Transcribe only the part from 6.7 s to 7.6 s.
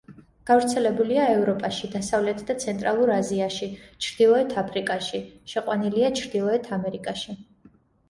ამერიკაში.